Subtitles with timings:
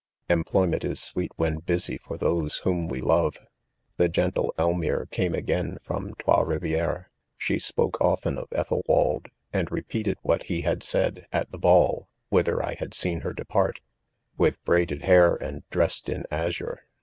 [0.29, 5.35] Employment is sweet when bti: &y for; those "Whoiii we love,;.& The; gentle Elmire came
[5.35, 7.05] again from Trdis Rivieres.
[7.37, 12.07] She spoke often of Eth elwald, and repeated: what he had said, at the:balt^wbkbef
[12.63, 13.79] 1 had seen her depart,
[14.39, 16.79] with braided hfemncl dressed &■ azure.